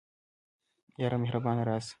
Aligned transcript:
یاره 1.01 1.17
مهربانه 1.23 1.63
راسه 1.67 1.89